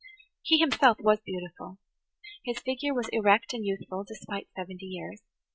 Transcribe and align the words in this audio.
He 0.41 0.57
himself 0.57 0.97
was 0.99 1.19
beautiful. 1.19 1.77
His 2.43 2.57
figure 2.57 2.91
was 2.91 3.07
erect 3.11 3.53
and 3.53 3.63
youthful, 3.63 4.03
despite 4.03 4.49
seventy 4.55 4.87
years. 4.87 5.21